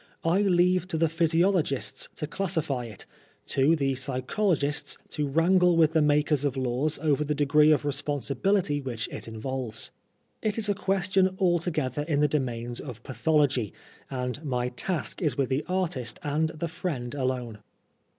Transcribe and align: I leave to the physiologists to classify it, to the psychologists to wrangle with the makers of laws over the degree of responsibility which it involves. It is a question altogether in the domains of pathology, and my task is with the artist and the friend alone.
I 0.25 0.41
leave 0.41 0.87
to 0.87 0.97
the 0.97 1.07
physiologists 1.09 2.09
to 2.15 2.25
classify 2.25 2.85
it, 2.85 3.05
to 3.45 3.75
the 3.75 3.93
psychologists 3.93 4.97
to 5.09 5.27
wrangle 5.27 5.77
with 5.77 5.93
the 5.93 6.01
makers 6.01 6.43
of 6.43 6.57
laws 6.57 6.97
over 7.03 7.23
the 7.23 7.35
degree 7.35 7.69
of 7.71 7.85
responsibility 7.85 8.81
which 8.81 9.07
it 9.09 9.27
involves. 9.27 9.91
It 10.41 10.57
is 10.57 10.67
a 10.69 10.73
question 10.73 11.37
altogether 11.39 12.01
in 12.07 12.19
the 12.19 12.27
domains 12.27 12.79
of 12.79 13.03
pathology, 13.03 13.73
and 14.09 14.43
my 14.43 14.69
task 14.69 15.21
is 15.21 15.37
with 15.37 15.49
the 15.49 15.63
artist 15.67 16.19
and 16.23 16.49
the 16.49 16.67
friend 16.67 17.13
alone. 17.13 17.59